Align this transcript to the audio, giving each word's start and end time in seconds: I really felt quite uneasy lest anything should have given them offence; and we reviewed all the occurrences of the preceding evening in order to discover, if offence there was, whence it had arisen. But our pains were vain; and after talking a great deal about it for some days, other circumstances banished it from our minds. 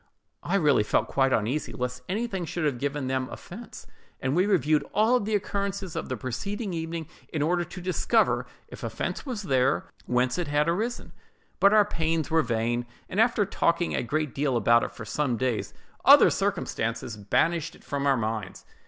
I 0.41 0.55
really 0.55 0.81
felt 0.81 1.07
quite 1.09 1.31
uneasy 1.31 1.73
lest 1.73 2.01
anything 2.09 2.43
should 2.45 2.65
have 2.65 2.79
given 2.79 3.05
them 3.05 3.29
offence; 3.29 3.85
and 4.19 4.35
we 4.35 4.47
reviewed 4.47 4.83
all 4.95 5.19
the 5.19 5.35
occurrences 5.35 5.95
of 5.95 6.09
the 6.09 6.17
preceding 6.17 6.73
evening 6.73 7.07
in 7.31 7.43
order 7.43 7.63
to 7.65 7.81
discover, 7.81 8.47
if 8.67 8.83
offence 8.83 9.21
there 9.43 9.73
was, 9.75 9.85
whence 10.07 10.37
it 10.39 10.47
had 10.47 10.67
arisen. 10.67 11.11
But 11.59 11.71
our 11.71 11.85
pains 11.85 12.31
were 12.31 12.41
vain; 12.41 12.87
and 13.09 13.21
after 13.21 13.45
talking 13.45 13.93
a 13.93 14.01
great 14.01 14.33
deal 14.33 14.57
about 14.57 14.83
it 14.83 14.91
for 14.91 15.05
some 15.05 15.37
days, 15.37 15.71
other 16.03 16.31
circumstances 16.31 17.15
banished 17.15 17.75
it 17.75 17.83
from 17.83 18.07
our 18.07 18.17
minds. 18.17 18.65